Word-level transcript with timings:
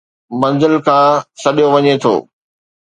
منزلن 0.39 0.75
کان 0.85 1.05
سڏيو 1.41 1.67
وڃي 1.73 1.93
ٿو 2.01 2.13